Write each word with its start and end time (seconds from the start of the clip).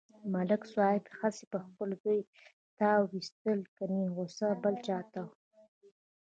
ملک 0.33 0.61
صاحب 0.73 1.03
هسې 1.19 1.43
په 1.51 1.57
خپل 1.65 1.89
زوی 2.01 2.19
تاو 2.77 3.01
و 3.09 3.13
ایستلو 3.17 3.65
کني 3.77 4.01
غوسه 4.15 4.49
بل 4.63 4.75
چاته 4.87 5.21
و. 5.25 5.29